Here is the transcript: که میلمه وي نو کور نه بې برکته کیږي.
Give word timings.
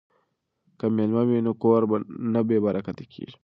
که 0.79 0.85
میلمه 0.95 1.23
وي 1.27 1.37
نو 1.45 1.51
کور 1.63 1.81
نه 2.33 2.41
بې 2.47 2.57
برکته 2.65 3.03
کیږي. 3.13 3.35